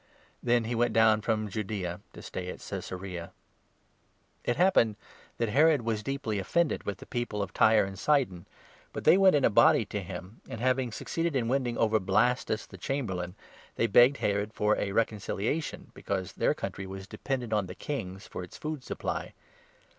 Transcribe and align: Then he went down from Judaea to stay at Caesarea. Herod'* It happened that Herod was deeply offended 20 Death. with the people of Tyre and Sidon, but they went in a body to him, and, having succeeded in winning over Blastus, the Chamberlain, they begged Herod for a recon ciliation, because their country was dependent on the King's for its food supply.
Then 0.41 0.63
he 0.63 0.73
went 0.73 0.93
down 0.93 1.21
from 1.21 1.47
Judaea 1.47 1.99
to 2.13 2.23
stay 2.23 2.49
at 2.49 2.59
Caesarea. 2.67 3.19
Herod'* 3.25 3.29
It 4.43 4.55
happened 4.55 4.95
that 5.37 5.49
Herod 5.49 5.83
was 5.83 6.01
deeply 6.01 6.39
offended 6.39 6.79
20 6.79 6.79
Death. 6.81 6.85
with 6.87 6.97
the 6.97 7.05
people 7.05 7.43
of 7.43 7.53
Tyre 7.53 7.85
and 7.85 7.99
Sidon, 7.99 8.47
but 8.93 9.03
they 9.03 9.15
went 9.15 9.35
in 9.35 9.45
a 9.45 9.51
body 9.51 9.85
to 9.85 10.01
him, 10.01 10.41
and, 10.49 10.59
having 10.59 10.91
succeeded 10.91 11.35
in 11.35 11.47
winning 11.47 11.77
over 11.77 11.99
Blastus, 11.99 12.65
the 12.65 12.79
Chamberlain, 12.79 13.35
they 13.75 13.85
begged 13.85 14.17
Herod 14.17 14.53
for 14.55 14.75
a 14.75 14.91
recon 14.91 15.19
ciliation, 15.19 15.93
because 15.93 16.31
their 16.31 16.55
country 16.55 16.87
was 16.87 17.05
dependent 17.05 17.53
on 17.53 17.67
the 17.67 17.75
King's 17.75 18.25
for 18.25 18.41
its 18.43 18.57
food 18.57 18.83
supply. 18.83 19.33